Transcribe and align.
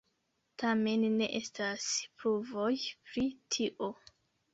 Tamen 0.61 1.03
ne 1.17 1.27
estas 1.39 1.85
pruvoj 2.23 2.71
pri 3.11 3.27
tio. 3.57 3.91